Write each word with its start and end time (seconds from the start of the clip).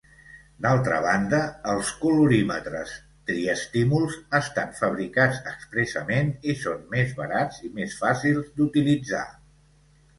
D'altra 0.65 0.95
banda, 1.01 1.41
els 1.73 1.91
colorímetres 2.05 2.95
triestímuls 3.31 4.17
estan 4.41 4.73
fabricats 4.81 5.45
expressament 5.55 6.35
i 6.55 6.59
són 6.67 6.85
més 6.99 7.17
barats 7.23 7.65
i 7.69 7.75
més 7.81 7.99
fàcils 8.05 8.53
d'utilitzar. 8.59 9.27